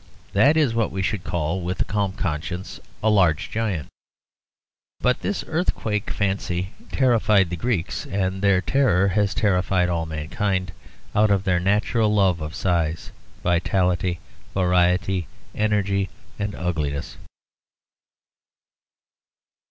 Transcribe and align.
That 0.33 0.57
is 0.57 0.73
what 0.73 0.91
we 0.91 1.03
should 1.03 1.23
call, 1.23 1.61
with 1.61 1.79
a 1.79 1.85
calm 1.85 2.13
conscience, 2.13 2.79
a 3.03 3.09
large 3.11 3.51
giant. 3.51 3.87
But 4.99 5.19
this 5.19 5.43
earthquake 5.45 6.09
fancy 6.09 6.69
terrified 6.91 7.51
the 7.51 7.55
Greeks, 7.55 8.07
and 8.07 8.41
their 8.41 8.61
terror 8.61 9.09
has 9.09 9.35
terrified 9.35 9.89
all 9.89 10.07
mankind 10.07 10.71
out 11.13 11.29
of 11.29 11.43
their 11.43 11.59
natural 11.59 12.11
love 12.11 12.41
of 12.41 12.55
size, 12.55 13.11
vitality, 13.43 14.19
variety, 14.55 15.27
energy, 15.53 16.09
ugliness. 16.39 17.17